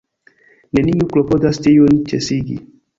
Neniu 0.79 1.09
klopodas 1.13 1.63
tiujn 1.69 2.05
ĉesigi. 2.13 2.63